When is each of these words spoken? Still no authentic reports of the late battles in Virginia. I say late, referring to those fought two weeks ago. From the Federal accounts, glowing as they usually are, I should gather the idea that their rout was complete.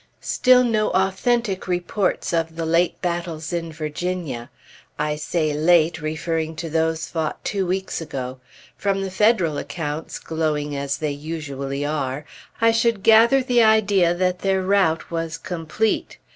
Still 0.23 0.63
no 0.63 0.89
authentic 0.95 1.67
reports 1.67 2.33
of 2.33 2.55
the 2.55 2.65
late 2.65 2.99
battles 3.03 3.53
in 3.53 3.71
Virginia. 3.71 4.49
I 4.97 5.15
say 5.15 5.53
late, 5.53 6.01
referring 6.01 6.55
to 6.55 6.71
those 6.71 7.05
fought 7.07 7.45
two 7.45 7.67
weeks 7.67 8.01
ago. 8.01 8.39
From 8.75 9.03
the 9.03 9.11
Federal 9.11 9.59
accounts, 9.59 10.17
glowing 10.17 10.75
as 10.75 10.97
they 10.97 11.11
usually 11.11 11.85
are, 11.85 12.25
I 12.59 12.71
should 12.71 13.03
gather 13.03 13.43
the 13.43 13.61
idea 13.61 14.15
that 14.15 14.39
their 14.39 14.63
rout 14.63 15.11
was 15.11 15.37
complete. 15.37 16.17